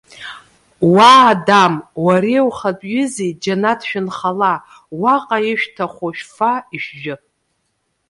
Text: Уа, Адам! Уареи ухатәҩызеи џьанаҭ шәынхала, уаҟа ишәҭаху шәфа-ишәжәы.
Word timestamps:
Уа, 0.93 1.11
Адам! 1.31 1.73
Уареи 2.05 2.41
ухатәҩызеи 2.47 3.31
џьанаҭ 3.41 3.81
шәынхала, 3.89 4.53
уаҟа 5.01 5.37
ишәҭаху 5.51 6.11
шәфа-ишәжәы. 6.17 7.15